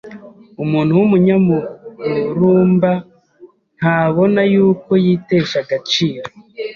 [0.63, 2.91] Umuntu w’umunyamururumba
[3.77, 6.27] ntabona yuko yitesha agaciro